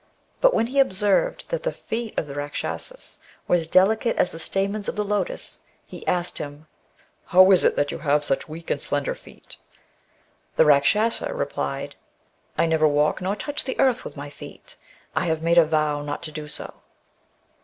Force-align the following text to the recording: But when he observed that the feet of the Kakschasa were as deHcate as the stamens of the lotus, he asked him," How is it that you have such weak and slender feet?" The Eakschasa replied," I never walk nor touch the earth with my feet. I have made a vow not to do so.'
But 0.39 0.55
when 0.55 0.65
he 0.65 0.79
observed 0.79 1.47
that 1.49 1.61
the 1.61 1.71
feet 1.71 2.17
of 2.17 2.25
the 2.25 2.33
Kakschasa 2.33 3.19
were 3.47 3.53
as 3.55 3.67
deHcate 3.67 4.15
as 4.15 4.31
the 4.31 4.39
stamens 4.39 4.89
of 4.89 4.95
the 4.95 5.03
lotus, 5.03 5.61
he 5.85 6.07
asked 6.07 6.39
him," 6.39 6.65
How 7.25 7.51
is 7.51 7.63
it 7.63 7.75
that 7.75 7.91
you 7.91 7.99
have 7.99 8.25
such 8.25 8.49
weak 8.49 8.71
and 8.71 8.81
slender 8.81 9.13
feet?" 9.13 9.57
The 10.55 10.63
Eakschasa 10.63 11.31
replied," 11.37 11.95
I 12.57 12.65
never 12.65 12.87
walk 12.87 13.21
nor 13.21 13.35
touch 13.35 13.63
the 13.63 13.79
earth 13.79 14.03
with 14.03 14.17
my 14.17 14.31
feet. 14.31 14.75
I 15.15 15.27
have 15.27 15.43
made 15.43 15.59
a 15.59 15.65
vow 15.65 16.01
not 16.01 16.23
to 16.23 16.31
do 16.31 16.47
so.' 16.47 16.73